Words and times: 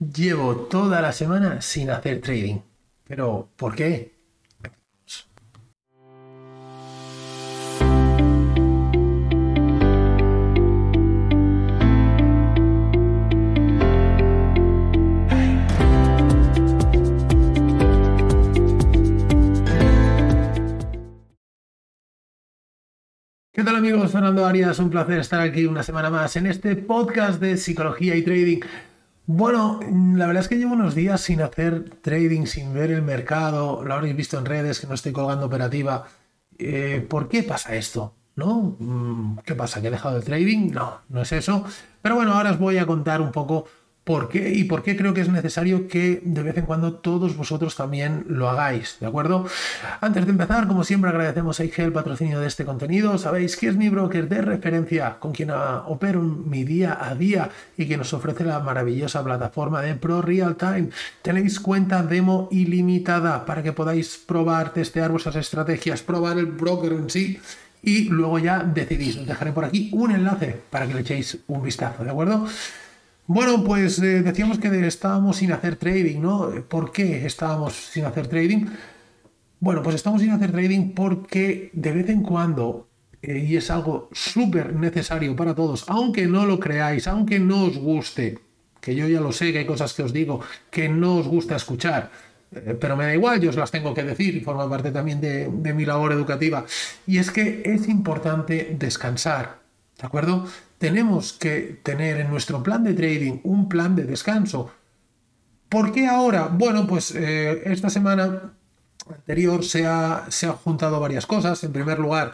Llevo 0.00 0.56
toda 0.56 1.02
la 1.02 1.12
semana 1.12 1.60
sin 1.60 1.90
hacer 1.90 2.22
trading. 2.22 2.60
Pero, 3.06 3.50
¿por 3.54 3.74
qué? 3.74 4.14
¿Qué 23.52 23.64
tal 23.64 23.76
amigos? 23.76 24.10
Fernando 24.10 24.46
Arias, 24.46 24.78
un 24.78 24.88
placer 24.88 25.18
estar 25.18 25.42
aquí 25.42 25.66
una 25.66 25.82
semana 25.82 26.08
más 26.08 26.36
en 26.36 26.46
este 26.46 26.74
podcast 26.74 27.38
de 27.38 27.58
psicología 27.58 28.16
y 28.16 28.22
trading. 28.22 28.60
Bueno, 29.32 29.78
la 30.16 30.26
verdad 30.26 30.42
es 30.42 30.48
que 30.48 30.56
llevo 30.56 30.72
unos 30.72 30.96
días 30.96 31.20
sin 31.20 31.40
hacer 31.40 31.88
trading, 32.02 32.46
sin 32.46 32.74
ver 32.74 32.90
el 32.90 33.00
mercado. 33.02 33.84
Lo 33.84 33.94
habréis 33.94 34.16
visto 34.16 34.36
en 34.36 34.44
redes 34.44 34.80
que 34.80 34.88
no 34.88 34.94
estoy 34.94 35.12
colgando 35.12 35.46
operativa. 35.46 36.04
Eh, 36.58 37.06
¿Por 37.08 37.28
qué 37.28 37.44
pasa 37.44 37.76
esto? 37.76 38.16
¿No? 38.34 38.76
Mm, 38.80 39.38
¿Qué 39.44 39.54
pasa? 39.54 39.80
¿Que 39.80 39.86
he 39.86 39.90
dejado 39.92 40.16
el 40.16 40.24
trading? 40.24 40.72
No, 40.72 41.02
no 41.08 41.22
es 41.22 41.30
eso. 41.30 41.64
Pero 42.02 42.16
bueno, 42.16 42.34
ahora 42.34 42.50
os 42.50 42.58
voy 42.58 42.78
a 42.78 42.86
contar 42.86 43.20
un 43.20 43.30
poco 43.30 43.66
¿Por 44.10 44.28
qué? 44.28 44.52
Y 44.52 44.64
por 44.64 44.82
qué 44.82 44.96
creo 44.96 45.14
que 45.14 45.20
es 45.20 45.28
necesario 45.28 45.86
que 45.86 46.20
de 46.24 46.42
vez 46.42 46.58
en 46.58 46.66
cuando 46.66 46.94
todos 46.94 47.36
vosotros 47.36 47.76
también 47.76 48.24
lo 48.26 48.50
hagáis, 48.50 48.96
¿de 48.98 49.06
acuerdo? 49.06 49.46
Antes 50.00 50.26
de 50.26 50.32
empezar, 50.32 50.66
como 50.66 50.82
siempre, 50.82 51.10
agradecemos 51.10 51.60
a 51.60 51.64
IG 51.64 51.78
el 51.78 51.92
patrocinio 51.92 52.40
de 52.40 52.48
este 52.48 52.64
contenido. 52.64 53.18
Sabéis 53.18 53.56
que 53.56 53.68
es 53.68 53.76
mi 53.76 53.88
broker 53.88 54.28
de 54.28 54.42
referencia 54.42 55.20
con 55.20 55.30
quien 55.30 55.52
opero 55.52 56.22
mi 56.22 56.64
día 56.64 56.98
a 57.00 57.14
día 57.14 57.50
y 57.76 57.86
que 57.86 57.96
nos 57.96 58.12
ofrece 58.12 58.42
la 58.42 58.58
maravillosa 58.58 59.22
plataforma 59.22 59.80
de 59.80 59.94
Pro 59.94 60.22
Real 60.22 60.56
Time. 60.56 60.88
Tenéis 61.22 61.60
cuenta 61.60 62.02
demo 62.02 62.48
ilimitada 62.50 63.46
para 63.46 63.62
que 63.62 63.72
podáis 63.72 64.18
probar, 64.18 64.72
testear 64.72 65.12
vuestras 65.12 65.36
estrategias, 65.36 66.02
probar 66.02 66.36
el 66.36 66.46
broker 66.46 66.94
en 66.94 67.10
sí 67.10 67.38
y 67.80 68.08
luego 68.08 68.40
ya 68.40 68.58
decidís. 68.58 69.18
Os 69.18 69.26
dejaré 69.28 69.52
por 69.52 69.64
aquí 69.64 69.88
un 69.92 70.10
enlace 70.10 70.60
para 70.68 70.88
que 70.88 70.94
le 70.94 71.02
echéis 71.02 71.38
un 71.46 71.62
vistazo, 71.62 72.02
¿de 72.02 72.10
acuerdo? 72.10 72.48
Bueno, 73.32 73.62
pues 73.62 74.00
eh, 74.00 74.22
decíamos 74.22 74.58
que 74.58 74.84
estábamos 74.88 75.36
sin 75.36 75.52
hacer 75.52 75.76
trading, 75.76 76.20
¿no? 76.20 76.50
¿Por 76.68 76.90
qué 76.90 77.24
estábamos 77.24 77.74
sin 77.74 78.04
hacer 78.04 78.26
trading? 78.26 78.66
Bueno, 79.60 79.84
pues 79.84 79.94
estamos 79.94 80.20
sin 80.20 80.32
hacer 80.32 80.50
trading 80.50 80.94
porque 80.96 81.70
de 81.72 81.92
vez 81.92 82.08
en 82.08 82.22
cuando, 82.22 82.88
eh, 83.22 83.46
y 83.48 83.56
es 83.56 83.70
algo 83.70 84.08
súper 84.10 84.74
necesario 84.74 85.36
para 85.36 85.54
todos, 85.54 85.84
aunque 85.86 86.26
no 86.26 86.44
lo 86.44 86.58
creáis, 86.58 87.06
aunque 87.06 87.38
no 87.38 87.66
os 87.66 87.78
guste, 87.78 88.40
que 88.80 88.96
yo 88.96 89.06
ya 89.06 89.20
lo 89.20 89.30
sé, 89.30 89.52
que 89.52 89.60
hay 89.60 89.66
cosas 89.66 89.94
que 89.94 90.02
os 90.02 90.12
digo 90.12 90.40
que 90.68 90.88
no 90.88 91.18
os 91.18 91.28
gusta 91.28 91.54
escuchar, 91.54 92.10
eh, 92.50 92.76
pero 92.80 92.96
me 92.96 93.04
da 93.04 93.14
igual, 93.14 93.40
yo 93.40 93.50
os 93.50 93.56
las 93.56 93.70
tengo 93.70 93.94
que 93.94 94.02
decir 94.02 94.34
y 94.34 94.40
forma 94.40 94.68
parte 94.68 94.90
también 94.90 95.20
de, 95.20 95.48
de 95.48 95.72
mi 95.72 95.84
labor 95.84 96.10
educativa, 96.10 96.66
y 97.06 97.18
es 97.18 97.30
que 97.30 97.62
es 97.64 97.86
importante 97.86 98.74
descansar, 98.76 99.60
¿de 100.00 100.04
acuerdo? 100.04 100.48
Tenemos 100.80 101.34
que 101.34 101.78
tener 101.82 102.18
en 102.20 102.30
nuestro 102.30 102.62
plan 102.62 102.82
de 102.82 102.94
trading 102.94 103.40
un 103.44 103.68
plan 103.68 103.94
de 103.94 104.04
descanso. 104.04 104.72
¿Por 105.68 105.92
qué 105.92 106.06
ahora? 106.06 106.48
Bueno, 106.50 106.86
pues 106.86 107.14
eh, 107.14 107.62
esta 107.66 107.90
semana 107.90 108.54
anterior 109.06 109.62
se 109.62 109.86
ha, 109.86 110.24
se 110.30 110.46
han 110.46 110.54
juntado 110.54 110.98
varias 110.98 111.26
cosas. 111.26 111.62
En 111.64 111.72
primer 111.74 111.98
lugar, 111.98 112.32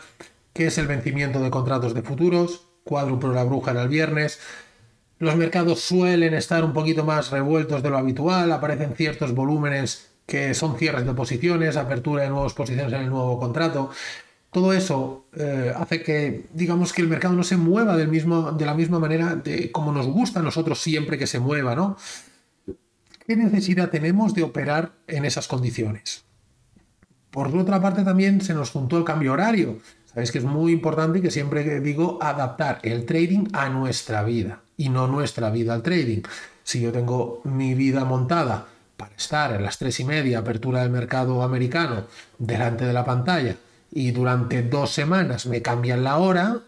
que 0.53 0.69
es 0.69 0.79
el 0.79 0.87
vencimiento 0.87 1.41
de 1.41 1.51
contratos 1.51 1.93
de 1.93 2.03
futuros, 2.03 2.69
cuádruplo 2.85 3.33
la 3.33 3.43
bruja 3.43 3.73
en 3.73 3.79
el 3.79 3.89
viernes. 3.89 4.39
Los 5.19 5.35
mercados 5.35 5.81
suelen 5.81 6.33
estar 6.33 6.63
un 6.63 6.73
poquito 6.73 7.05
más 7.05 7.33
revueltos 7.33 7.83
de 7.83 7.91
lo 7.91 7.99
habitual, 7.99 8.53
aparecen 8.53 8.95
ciertos 8.95 9.35
volúmenes 9.35 10.07
que 10.25 10.55
son 10.55 10.79
cierres 10.79 11.05
de 11.05 11.15
posiciones, 11.15 11.77
apertura 11.77 12.23
de 12.23 12.31
nuevas 12.31 12.53
posiciones 12.53 12.93
en 12.93 13.01
el 13.01 13.11
nuevo 13.11 13.41
contrato. 13.41 13.91
Todo 14.56 14.72
eso 14.72 15.27
eh, 15.37 15.71
hace 15.77 16.03
que, 16.03 16.47
digamos, 16.55 16.94
que 16.94 17.03
el 17.03 17.09
mercado 17.09 17.34
no 17.34 17.43
se 17.43 17.59
mueva 17.59 17.94
de 17.94 18.06
la 18.65 18.72
misma 18.72 18.99
manera 18.99 19.43
como 19.71 19.93
nos 19.93 20.06
gusta 20.06 20.41
a 20.41 20.43
nosotros 20.43 20.81
siempre 20.81 21.19
que 21.19 21.27
se 21.27 21.39
mueva, 21.39 21.75
¿no? 21.75 21.99
¿Qué 23.27 23.37
necesidad 23.37 23.91
tenemos 23.91 24.33
de 24.33 24.44
operar 24.44 24.93
en 25.09 25.27
esas 25.27 25.47
condiciones? 25.47 26.25
Por 27.31 27.55
otra 27.55 27.83
parte, 27.83 28.03
también 28.03 28.41
se 28.41 28.55
nos 28.55 28.71
juntó 28.71 28.97
el 28.97 29.05
cambio 29.05 29.34
horario. 29.34 29.81
Sabéis 30.06 30.33
que 30.33 30.39
es 30.39 30.44
muy 30.44 30.73
importante 30.73 31.21
que 31.21 31.31
siempre 31.31 31.81
digo 31.81 32.19
adaptar 32.23 32.78
el 32.83 33.05
trading 33.05 33.49
a 33.53 33.69
nuestra 33.69 34.23
vida 34.23 34.62
y 34.78 34.88
no 34.88 35.06
nuestra 35.06 35.50
vida 35.50 35.75
al 35.75 35.83
trading. 35.83 36.23
Si 36.65 36.81
yo 36.81 36.93
tengo 36.93 37.43
mi 37.44 37.75
vida 37.75 38.06
montada 38.06 38.69
para 38.97 39.15
estar 39.17 39.53
en 39.53 39.62
las 39.62 39.77
tres 39.77 40.00
y 40.00 40.05
media, 40.05 40.38
apertura 40.38 40.81
del 40.81 40.88
mercado 40.88 41.43
americano, 41.43 42.05
delante 42.38 42.87
de 42.87 42.94
la 42.94 43.05
pantalla, 43.05 43.55
y 43.91 44.11
durante 44.11 44.63
dos 44.63 44.91
semanas 44.91 45.47
me 45.47 45.63
cambian 45.63 46.05
la 46.05 46.19
hora, 46.19 46.61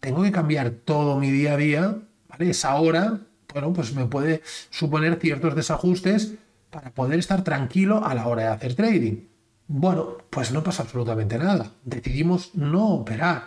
tengo 0.00 0.22
que 0.22 0.32
cambiar 0.32 0.70
todo 0.70 1.18
mi 1.18 1.30
día 1.30 1.54
a 1.54 1.56
día. 1.56 1.96
Esa 2.38 2.74
hora, 2.74 3.20
bueno, 3.52 3.72
pues 3.72 3.94
me 3.94 4.06
puede 4.06 4.42
suponer 4.70 5.18
ciertos 5.20 5.54
desajustes 5.54 6.34
para 6.70 6.90
poder 6.90 7.18
estar 7.18 7.44
tranquilo 7.44 8.04
a 8.04 8.14
la 8.14 8.26
hora 8.26 8.42
de 8.42 8.48
hacer 8.48 8.74
trading. 8.74 9.28
Bueno, 9.66 10.18
pues 10.30 10.52
no 10.52 10.62
pasa 10.62 10.82
absolutamente 10.82 11.38
nada. 11.38 11.70
Decidimos 11.84 12.54
no 12.54 12.88
operar. 12.88 13.44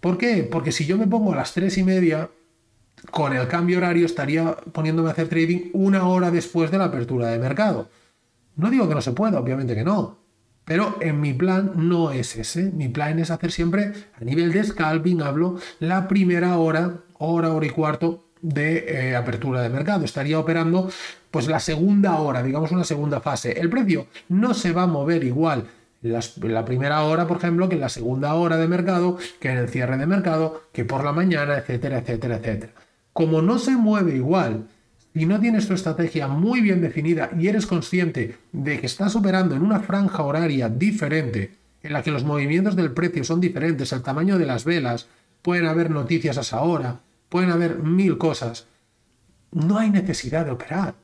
¿Por 0.00 0.18
qué? 0.18 0.42
Porque 0.50 0.72
si 0.72 0.84
yo 0.84 0.98
me 0.98 1.06
pongo 1.06 1.32
a 1.32 1.36
las 1.36 1.54
tres 1.54 1.78
y 1.78 1.84
media, 1.84 2.28
con 3.10 3.34
el 3.34 3.48
cambio 3.48 3.78
horario 3.78 4.04
estaría 4.04 4.54
poniéndome 4.54 5.08
a 5.08 5.12
hacer 5.12 5.28
trading 5.28 5.70
una 5.72 6.06
hora 6.08 6.30
después 6.30 6.70
de 6.70 6.78
la 6.78 6.86
apertura 6.86 7.28
de 7.28 7.38
mercado. 7.38 7.88
No 8.56 8.70
digo 8.70 8.88
que 8.88 8.94
no 8.94 9.00
se 9.00 9.12
pueda, 9.12 9.38
obviamente 9.38 9.74
que 9.74 9.84
no. 9.84 10.18
Pero 10.66 10.98
en 11.00 11.20
mi 11.20 11.32
plan 11.32 11.72
no 11.76 12.10
es 12.10 12.36
ese. 12.36 12.72
Mi 12.72 12.88
plan 12.88 13.18
es 13.20 13.30
hacer 13.30 13.52
siempre, 13.52 13.92
a 14.20 14.24
nivel 14.24 14.52
de 14.52 14.64
scalping, 14.64 15.22
hablo, 15.22 15.58
la 15.78 16.08
primera 16.08 16.58
hora, 16.58 16.98
hora, 17.18 17.52
hora 17.52 17.66
y 17.66 17.70
cuarto 17.70 18.24
de 18.42 18.84
eh, 18.88 19.16
apertura 19.16 19.62
de 19.62 19.70
mercado. 19.70 20.04
Estaría 20.04 20.38
operando 20.38 20.90
pues 21.30 21.46
la 21.46 21.60
segunda 21.60 22.16
hora, 22.16 22.42
digamos 22.42 22.72
una 22.72 22.82
segunda 22.82 23.20
fase. 23.20 23.52
El 23.60 23.70
precio 23.70 24.08
no 24.28 24.54
se 24.54 24.72
va 24.72 24.82
a 24.82 24.86
mover 24.88 25.22
igual 25.22 25.68
en 26.02 26.54
la 26.54 26.64
primera 26.64 27.02
hora, 27.02 27.26
por 27.26 27.36
ejemplo, 27.38 27.68
que 27.68 27.76
en 27.76 27.80
la 27.80 27.88
segunda 27.88 28.34
hora 28.34 28.56
de 28.56 28.66
mercado, 28.66 29.18
que 29.40 29.50
en 29.50 29.58
el 29.58 29.68
cierre 29.68 29.96
de 29.96 30.06
mercado, 30.06 30.62
que 30.72 30.84
por 30.84 31.04
la 31.04 31.12
mañana, 31.12 31.56
etcétera, 31.56 31.98
etcétera, 31.98 32.36
etcétera. 32.36 32.72
Como 33.12 33.40
no 33.40 33.58
se 33.58 33.76
mueve 33.76 34.16
igual 34.16 34.66
y 35.16 35.24
no 35.24 35.40
tienes 35.40 35.66
tu 35.66 35.72
estrategia 35.72 36.28
muy 36.28 36.60
bien 36.60 36.82
definida 36.82 37.30
y 37.38 37.48
eres 37.48 37.64
consciente 37.64 38.36
de 38.52 38.78
que 38.78 38.84
estás 38.84 39.16
operando 39.16 39.54
en 39.54 39.62
una 39.62 39.80
franja 39.80 40.22
horaria 40.22 40.68
diferente, 40.68 41.56
en 41.82 41.94
la 41.94 42.02
que 42.02 42.10
los 42.10 42.22
movimientos 42.22 42.76
del 42.76 42.92
precio 42.92 43.24
son 43.24 43.40
diferentes, 43.40 43.94
el 43.94 44.02
tamaño 44.02 44.36
de 44.36 44.44
las 44.44 44.66
velas, 44.66 45.08
pueden 45.40 45.64
haber 45.64 45.90
noticias 45.90 46.36
a 46.36 46.42
esa 46.42 46.60
hora, 46.60 47.00
pueden 47.30 47.50
haber 47.50 47.78
mil 47.78 48.18
cosas, 48.18 48.66
no 49.52 49.78
hay 49.78 49.88
necesidad 49.88 50.44
de 50.44 50.50
operar. 50.50 50.96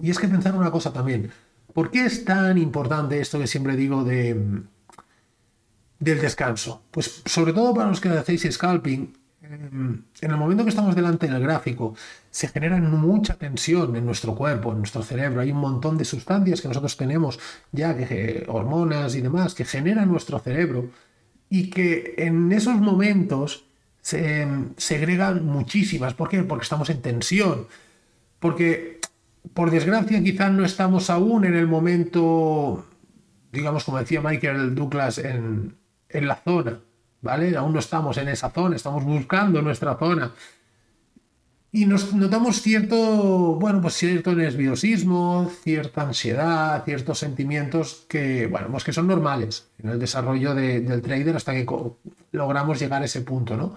Y 0.00 0.10
es 0.10 0.18
que 0.18 0.26
pensar 0.26 0.56
una 0.56 0.72
cosa 0.72 0.92
también, 0.92 1.30
¿por 1.72 1.92
qué 1.92 2.06
es 2.06 2.24
tan 2.24 2.58
importante 2.58 3.20
esto 3.20 3.38
que 3.38 3.46
siempre 3.46 3.76
digo 3.76 4.02
de, 4.02 4.36
del 6.00 6.20
descanso? 6.20 6.82
Pues 6.90 7.22
sobre 7.24 7.52
todo 7.52 7.72
para 7.72 7.88
los 7.88 8.00
que 8.00 8.08
hacéis 8.08 8.48
scalping, 8.50 9.16
en 9.50 10.30
el 10.30 10.36
momento 10.36 10.64
que 10.64 10.70
estamos 10.70 10.94
delante 10.94 11.26
del 11.26 11.42
gráfico, 11.42 11.94
se 12.30 12.48
genera 12.48 12.76
mucha 12.78 13.34
tensión 13.34 13.96
en 13.96 14.04
nuestro 14.04 14.34
cuerpo, 14.34 14.72
en 14.72 14.78
nuestro 14.78 15.02
cerebro. 15.02 15.40
Hay 15.40 15.52
un 15.52 15.58
montón 15.58 15.96
de 15.96 16.04
sustancias 16.04 16.60
que 16.60 16.68
nosotros 16.68 16.96
tenemos 16.96 17.38
ya, 17.72 17.96
que, 17.96 18.44
hormonas 18.48 19.14
y 19.14 19.20
demás, 19.20 19.54
que 19.54 19.64
generan 19.64 20.08
nuestro 20.08 20.38
cerebro 20.38 20.90
y 21.48 21.70
que 21.70 22.14
en 22.18 22.52
esos 22.52 22.76
momentos 22.76 23.64
se 24.00 24.46
segregan 24.76 25.46
muchísimas. 25.46 26.14
¿Por 26.14 26.28
qué? 26.28 26.42
Porque 26.42 26.64
estamos 26.64 26.90
en 26.90 27.00
tensión. 27.00 27.66
Porque, 28.40 29.00
por 29.54 29.70
desgracia, 29.70 30.22
quizás 30.22 30.52
no 30.52 30.64
estamos 30.64 31.10
aún 31.10 31.44
en 31.44 31.54
el 31.54 31.66
momento, 31.66 32.86
digamos, 33.52 33.84
como 33.84 33.98
decía 33.98 34.20
Michael 34.20 34.74
Douglas, 34.74 35.18
en, 35.18 35.76
en 36.10 36.28
la 36.28 36.36
zona 36.36 36.80
¿vale? 37.20 37.56
Aún 37.56 37.72
no 37.72 37.78
estamos 37.78 38.16
en 38.18 38.28
esa 38.28 38.50
zona, 38.50 38.76
estamos 38.76 39.04
buscando 39.04 39.62
nuestra 39.62 39.96
zona. 39.96 40.32
Y 41.70 41.84
nos 41.84 42.14
notamos 42.14 42.62
cierto, 42.62 42.96
bueno, 43.56 43.82
pues 43.82 43.94
cierto 43.94 44.34
nerviosismo, 44.34 45.50
cierta 45.62 46.02
ansiedad, 46.02 46.82
ciertos 46.84 47.18
sentimientos 47.18 48.06
que, 48.08 48.46
bueno, 48.46 48.68
pues 48.70 48.84
que 48.84 48.92
son 48.94 49.06
normales 49.06 49.68
en 49.78 49.90
el 49.90 49.98
desarrollo 49.98 50.54
del 50.54 51.02
trader 51.02 51.36
hasta 51.36 51.52
que 51.52 51.66
logramos 52.32 52.80
llegar 52.80 53.02
a 53.02 53.04
ese 53.04 53.20
punto, 53.20 53.54
¿no? 53.56 53.76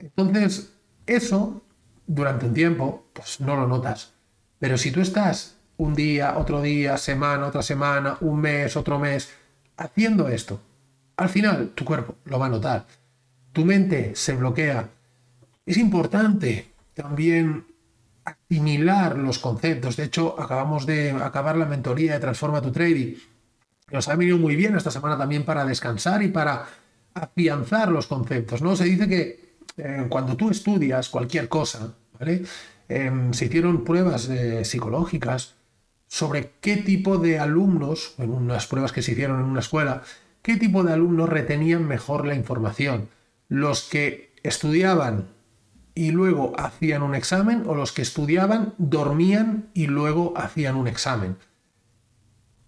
Entonces, 0.00 0.72
eso, 1.06 1.62
durante 2.08 2.46
un 2.46 2.54
tiempo, 2.54 3.04
pues 3.12 3.40
no 3.40 3.54
lo 3.54 3.68
notas. 3.68 4.12
Pero 4.58 4.76
si 4.76 4.90
tú 4.90 5.00
estás 5.00 5.56
un 5.76 5.94
día, 5.94 6.38
otro 6.38 6.60
día, 6.60 6.96
semana, 6.96 7.46
otra 7.46 7.62
semana, 7.62 8.18
un 8.20 8.40
mes, 8.40 8.76
otro 8.76 8.98
mes, 8.98 9.30
haciendo 9.76 10.28
esto, 10.28 10.60
al 11.20 11.28
final, 11.28 11.72
tu 11.74 11.84
cuerpo 11.84 12.16
lo 12.24 12.38
va 12.38 12.46
a 12.46 12.48
notar. 12.48 12.86
Tu 13.52 13.62
mente 13.64 14.12
se 14.14 14.34
bloquea. 14.34 14.88
Es 15.66 15.76
importante 15.76 16.72
también 16.94 17.66
asimilar 18.24 19.18
los 19.18 19.38
conceptos. 19.38 19.98
De 19.98 20.04
hecho, 20.04 20.40
acabamos 20.40 20.86
de 20.86 21.10
acabar 21.10 21.58
la 21.58 21.66
mentoría 21.66 22.14
de 22.14 22.20
Transforma 22.20 22.62
tu 22.62 22.72
Trading. 22.72 23.16
Nos 23.92 24.08
ha 24.08 24.16
venido 24.16 24.38
muy 24.38 24.56
bien 24.56 24.74
esta 24.76 24.90
semana 24.90 25.18
también 25.18 25.44
para 25.44 25.66
descansar 25.66 26.22
y 26.22 26.28
para 26.28 26.66
afianzar 27.12 27.90
los 27.90 28.06
conceptos. 28.06 28.62
¿no? 28.62 28.74
Se 28.74 28.84
dice 28.84 29.06
que 29.06 29.56
eh, 29.76 30.06
cuando 30.08 30.38
tú 30.38 30.48
estudias 30.48 31.10
cualquier 31.10 31.50
cosa, 31.50 31.94
¿vale? 32.18 32.44
Em, 32.88 33.34
se 33.34 33.44
hicieron 33.44 33.84
pruebas 33.84 34.28
eh, 34.30 34.64
psicológicas 34.64 35.56
sobre 36.06 36.52
qué 36.62 36.78
tipo 36.78 37.18
de 37.18 37.38
alumnos, 37.38 38.14
en 38.16 38.30
unas 38.30 38.66
pruebas 38.66 38.90
que 38.92 39.02
se 39.02 39.12
hicieron 39.12 39.40
en 39.40 39.46
una 39.46 39.60
escuela, 39.60 40.02
qué 40.42 40.56
tipo 40.56 40.82
de 40.82 40.92
alumnos 40.92 41.28
retenían 41.28 41.86
mejor 41.86 42.26
la 42.26 42.34
información. 42.34 43.08
Los 43.48 43.88
que 43.88 44.32
estudiaban 44.42 45.28
y 45.94 46.12
luego 46.12 46.52
hacían 46.58 47.02
un 47.02 47.14
examen 47.14 47.64
o 47.66 47.74
los 47.74 47.92
que 47.92 48.02
estudiaban, 48.02 48.74
dormían 48.78 49.68
y 49.74 49.86
luego 49.86 50.32
hacían 50.36 50.76
un 50.76 50.88
examen. 50.88 51.36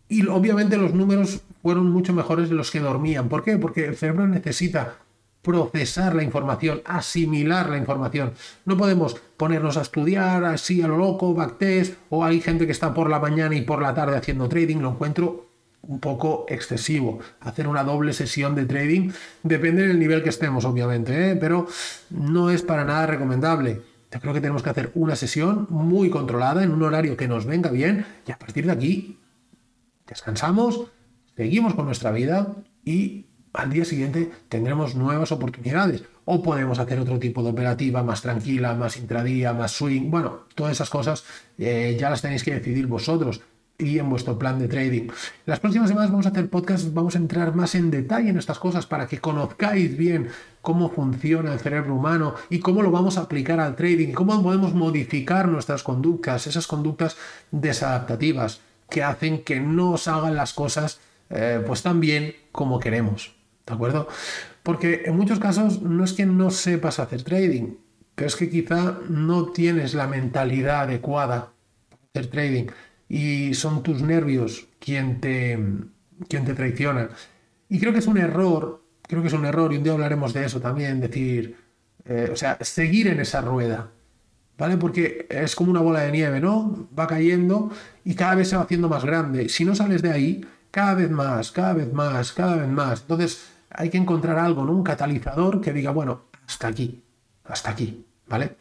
Y 0.08 0.26
obviamente 0.26 0.76
los 0.76 0.92
números 0.92 1.40
fueron 1.62 1.90
mucho 1.90 2.12
mejores 2.12 2.50
de 2.50 2.56
los 2.56 2.70
que 2.70 2.80
dormían. 2.80 3.28
¿Por 3.28 3.42
qué? 3.42 3.56
Porque 3.56 3.86
el 3.86 3.96
cerebro 3.96 4.26
necesita 4.26 4.96
procesar 5.40 6.14
la 6.14 6.22
información, 6.22 6.82
asimilar 6.84 7.70
la 7.70 7.78
información. 7.78 8.32
No 8.64 8.76
podemos 8.76 9.16
ponernos 9.36 9.76
a 9.76 9.82
estudiar 9.82 10.44
así 10.44 10.82
a 10.82 10.88
lo 10.88 10.98
loco, 10.98 11.34
backtest, 11.34 11.94
o 12.10 12.24
hay 12.24 12.40
gente 12.40 12.66
que 12.66 12.72
está 12.72 12.94
por 12.94 13.10
la 13.10 13.19
mañana 13.19 13.54
y 13.54 13.62
por 13.62 13.82
la 13.82 13.94
tarde 13.94 14.16
haciendo 14.16 14.48
trading, 14.48 14.78
lo 14.78 14.90
encuentro 14.90 15.51
un 15.82 16.00
poco 16.00 16.46
excesivo. 16.49 17.20
Hacer 17.40 17.67
una 17.67 17.84
doble 17.84 18.12
sesión 18.12 18.55
de 18.55 18.67
trading 18.67 19.11
depende 19.43 19.87
del 19.87 19.99
nivel 19.99 20.23
que 20.23 20.29
estemos, 20.29 20.64
obviamente, 20.64 21.32
¿eh? 21.32 21.37
pero 21.37 21.67
no 22.11 22.50
es 22.50 22.62
para 22.62 22.84
nada 22.84 23.06
recomendable. 23.06 23.82
Yo 24.12 24.20
creo 24.20 24.34
que 24.34 24.40
tenemos 24.40 24.62
que 24.62 24.70
hacer 24.70 24.90
una 24.94 25.17
sesión 25.17 25.67
muy 25.70 26.11
controlada 26.11 26.62
en 26.62 26.70
un 26.70 26.82
horario 26.82 27.17
que 27.17 27.29
nos 27.29 27.46
venga 27.46 27.70
bien 27.70 28.05
y 28.26 28.32
a 28.32 28.38
partir 28.38 28.67
de 28.67 28.73
aquí 28.73 29.19
descansamos, 30.06 30.87
seguimos 31.34 31.75
con 31.75 31.87
nuestra 31.87 32.11
vida 32.11 32.55
y 32.84 33.26
al 33.55 33.70
día 33.70 33.84
siguiente 33.84 34.31
tendremos 34.49 34.94
nuevas 34.94 35.32
oportunidades. 35.32 36.05
O 36.25 36.43
podemos 36.43 36.79
hacer 36.79 37.00
otro 37.00 37.19
tipo 37.19 37.43
de 37.43 37.50
operativa 37.50 38.02
más 38.02 38.23
tranquila, 38.23 38.75
más 38.75 38.96
intradía, 38.96 39.52
más 39.52 39.73
swing. 39.73 40.11
Bueno, 40.11 40.46
todas 40.55 40.73
esas 40.73 40.90
cosas 40.90 41.25
eh, 41.58 41.96
ya 41.99 42.11
las 42.11 42.23
tenéis 42.23 42.44
que 42.44 42.55
decidir 42.55 42.87
vosotros 42.87 43.40
y 43.82 43.99
en 43.99 44.08
vuestro 44.08 44.38
plan 44.38 44.58
de 44.58 44.69
trading. 44.69 45.08
Las 45.46 45.61
próximas 45.61 45.88
semanas 45.88 46.11
vamos 46.11 46.26
a 46.26 46.31
hacer 46.31 46.49
podcast, 46.49 46.93
vamos 46.93 47.14
a 47.14 47.19
entrar 47.19 47.55
más 47.55 47.75
en 47.75 47.90
detalle 47.90 48.31
en 48.31 48.38
estas 48.38 48.58
cosas 48.58 48.87
para 48.87 49.06
que 49.06 49.19
conozcáis 49.19 49.96
bien 49.96 50.29
cómo 50.61 50.90
funciona 50.90 51.52
el 51.52 51.61
cerebro 51.61 51.94
humano 51.94 52.34
y 52.49 52.61
cómo 52.61 52.82
lo 52.82 52.90
vamos 52.90 53.19
a 53.19 53.23
aplicar 53.23 53.61
al 53.61 53.76
trading 53.76 54.08
y 54.08 54.12
cómo 54.12 54.43
podemos 54.43 54.75
modificar 54.75 55.49
nuestras 55.49 55.82
conductas, 55.82 56.46
esas 56.46 56.67
conductas 56.67 57.17
desadaptativas 57.50 58.61
que 58.88 59.02
hacen 59.02 59.43
que 59.43 59.58
no 59.58 59.96
salgan 59.96 60.37
las 60.37 60.52
cosas 60.52 61.00
eh, 61.31 61.62
pues 61.67 61.82
tan 61.82 61.99
bien 62.00 62.34
como 62.52 62.79
queremos. 62.79 63.34
¿De 63.67 63.75
acuerdo? 63.75 64.08
Porque 64.62 65.02
en 65.06 65.17
muchos 65.17 65.38
casos 65.38 65.82
no 65.82 66.05
es 66.05 66.12
que 66.12 66.26
no 66.26 66.50
sepas 66.50 66.99
hacer 66.99 67.23
trading, 67.23 67.75
pero 68.14 68.29
es 68.29 68.37
que 68.37 68.50
quizá 68.50 68.99
no 69.08 69.46
tienes 69.46 69.94
la 69.94 70.06
mentalidad 70.06 70.82
adecuada 70.82 71.52
para 71.88 72.02
hacer 72.14 72.31
trading 72.31 72.67
y 73.12 73.53
son 73.53 73.82
tus 73.82 74.00
nervios 74.00 74.69
quien 74.79 75.20
te, 75.20 75.59
quien 76.29 76.47
te 76.47 76.55
traicionan. 76.55 77.11
Y 77.69 77.79
creo 77.79 77.93
que 77.93 77.99
es 77.99 78.06
un 78.06 78.17
error, 78.17 78.82
creo 79.03 79.20
que 79.20 79.29
es 79.29 79.35
un 79.35 79.44
error, 79.44 79.70
y 79.70 79.76
un 79.76 79.82
día 79.82 79.93
hablaremos 79.93 80.32
de 80.32 80.47
eso 80.47 80.62
también, 80.62 80.99
decir, 80.99 81.55
eh, 82.06 82.31
o 82.32 82.37
sea, 82.37 82.56
seguir 82.62 83.09
en 83.09 83.20
esa 83.20 83.43
rueda, 83.43 83.91
¿vale? 84.56 84.79
Porque 84.79 85.26
es 85.29 85.55
como 85.55 85.70
una 85.70 85.82
bola 85.82 86.00
de 86.00 86.11
nieve, 86.11 86.41
¿no? 86.41 86.88
Va 86.99 87.06
cayendo 87.06 87.70
y 88.03 88.14
cada 88.14 88.35
vez 88.35 88.49
se 88.49 88.56
va 88.56 88.62
haciendo 88.62 88.88
más 88.88 89.05
grande. 89.05 89.50
Si 89.50 89.67
no 89.67 89.75
sales 89.75 90.00
de 90.00 90.11
ahí, 90.11 90.47
cada 90.70 90.94
vez 90.94 91.11
más, 91.11 91.53
cada 91.53 91.75
vez 91.75 91.93
más, 91.93 92.32
cada 92.32 92.56
vez 92.56 92.69
más. 92.69 93.03
Entonces 93.03 93.44
hay 93.69 93.91
que 93.91 93.99
encontrar 93.99 94.38
algo, 94.38 94.65
¿no? 94.65 94.73
Un 94.73 94.85
catalizador 94.85 95.61
que 95.61 95.75
diga, 95.75 95.91
bueno, 95.91 96.23
hasta 96.49 96.69
aquí, 96.69 97.05
hasta 97.44 97.73
aquí, 97.73 98.06
¿vale? 98.26 98.56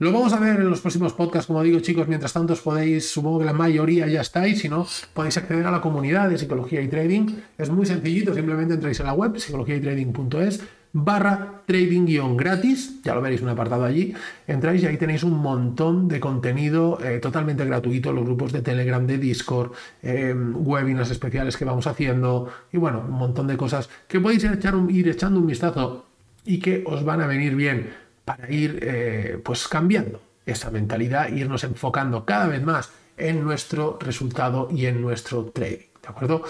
Lo 0.00 0.12
vamos 0.12 0.32
a 0.32 0.38
ver 0.38 0.60
en 0.60 0.70
los 0.70 0.80
próximos 0.80 1.12
podcasts, 1.12 1.48
como 1.48 1.60
digo 1.60 1.80
chicos, 1.80 2.06
mientras 2.06 2.32
tanto 2.32 2.52
os 2.52 2.60
podéis, 2.60 3.10
supongo 3.10 3.40
que 3.40 3.44
la 3.44 3.52
mayoría 3.52 4.06
ya 4.06 4.20
estáis, 4.20 4.60
si 4.60 4.68
no, 4.68 4.86
podéis 5.12 5.38
acceder 5.38 5.66
a 5.66 5.72
la 5.72 5.80
comunidad 5.80 6.30
de 6.30 6.38
psicología 6.38 6.80
y 6.80 6.86
trading. 6.86 7.26
Es 7.58 7.68
muy 7.68 7.84
sencillito, 7.84 8.32
simplemente 8.32 8.74
entráis 8.74 9.00
en 9.00 9.06
la 9.06 9.14
web, 9.14 9.36
psicologiaytrading.es, 9.36 10.62
barra 10.92 11.62
trading 11.66 12.06
guion 12.06 12.36
gratis, 12.36 13.02
ya 13.02 13.12
lo 13.16 13.20
veréis 13.20 13.42
un 13.42 13.48
apartado 13.48 13.84
allí, 13.84 14.14
entráis 14.46 14.84
y 14.84 14.86
ahí 14.86 14.98
tenéis 14.98 15.24
un 15.24 15.36
montón 15.36 16.06
de 16.06 16.20
contenido 16.20 17.00
eh, 17.02 17.18
totalmente 17.18 17.64
gratuito, 17.64 18.12
los 18.12 18.24
grupos 18.24 18.52
de 18.52 18.62
Telegram, 18.62 19.04
de 19.04 19.18
Discord, 19.18 19.72
eh, 20.04 20.32
webinars 20.32 21.10
especiales 21.10 21.56
que 21.56 21.64
vamos 21.64 21.88
haciendo 21.88 22.48
y 22.72 22.76
bueno, 22.76 23.04
un 23.04 23.18
montón 23.18 23.48
de 23.48 23.56
cosas 23.56 23.90
que 24.06 24.20
podéis 24.20 24.44
ir 24.44 25.08
echando 25.08 25.40
un 25.40 25.46
vistazo 25.48 26.06
y 26.44 26.60
que 26.60 26.84
os 26.86 27.04
van 27.04 27.20
a 27.20 27.26
venir 27.26 27.56
bien 27.56 28.07
para 28.28 28.52
ir 28.52 28.78
eh, 28.82 29.40
pues 29.42 29.66
cambiando 29.68 30.20
esa 30.44 30.70
mentalidad 30.70 31.28
irnos 31.28 31.64
enfocando 31.64 32.26
cada 32.26 32.46
vez 32.46 32.62
más 32.62 32.90
en 33.16 33.42
nuestro 33.42 33.98
resultado 33.98 34.68
y 34.70 34.84
en 34.84 35.00
nuestro 35.00 35.46
trading. 35.46 35.86
¿De 36.02 36.08
acuerdo? 36.08 36.42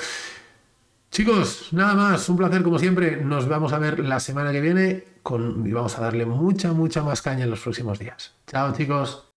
Chicos, 1.12 1.68
nada 1.70 1.94
más, 1.94 2.28
un 2.28 2.36
placer 2.36 2.64
como 2.64 2.80
siempre. 2.80 3.18
Nos 3.18 3.46
vamos 3.48 3.72
a 3.72 3.78
ver 3.78 4.00
la 4.00 4.18
semana 4.18 4.50
que 4.50 4.60
viene 4.60 5.04
con, 5.22 5.64
y 5.64 5.72
vamos 5.72 5.96
a 5.98 6.00
darle 6.00 6.26
mucha, 6.26 6.72
mucha 6.72 7.04
más 7.04 7.22
caña 7.22 7.44
en 7.44 7.50
los 7.50 7.60
próximos 7.60 8.00
días. 8.00 8.34
Chao 8.48 8.72
chicos. 8.72 9.27